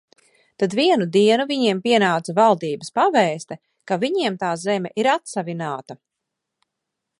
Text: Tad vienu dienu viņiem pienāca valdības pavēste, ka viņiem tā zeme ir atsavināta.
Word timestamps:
Tad 0.61 0.71
vienu 0.77 1.05
dienu 1.15 1.45
viņiem 1.51 1.81
pienāca 1.83 2.35
valdības 2.39 2.91
pavēste, 2.97 3.59
ka 3.91 3.99
viņiem 4.07 4.41
tā 4.45 4.53
zeme 4.65 4.95
ir 5.03 5.13
atsavināta. 5.17 6.01